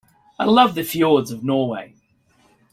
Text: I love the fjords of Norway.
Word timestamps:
I 0.39 0.45
love 0.45 0.73
the 0.73 0.83
fjords 0.83 1.29
of 1.29 1.43
Norway. 1.43 1.93